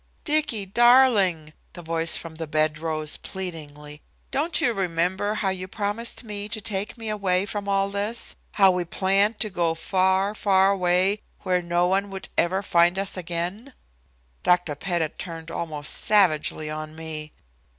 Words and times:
"Dicky 0.23 0.65
darling," 0.65 1.53
the 1.73 1.83
voice 1.83 2.17
from 2.17 2.33
the 2.33 2.47
bed 2.47 2.79
rose 2.79 3.17
pleadingly, 3.17 4.01
"don't 4.31 4.59
you 4.59 4.73
remember 4.73 5.35
how 5.35 5.49
you 5.49 5.67
promised 5.67 6.23
me 6.23 6.49
to 6.49 6.59
take 6.59 6.97
me 6.97 7.07
away 7.07 7.45
from 7.45 7.67
all 7.69 7.91
this, 7.91 8.35
how 8.53 8.71
we 8.71 8.83
planned 8.83 9.39
to 9.41 9.51
go 9.51 9.75
far, 9.75 10.33
far 10.33 10.71
away, 10.71 11.21
where 11.41 11.61
no 11.61 11.85
one 11.85 12.09
would 12.09 12.29
ever 12.35 12.63
find 12.63 12.97
us 12.97 13.15
again?" 13.15 13.73
Dr. 14.41 14.73
Pettit 14.73 15.19
turned 15.19 15.51
almost 15.51 15.93
savagely 15.93 16.67
on 16.67 16.95
me. 16.95 17.31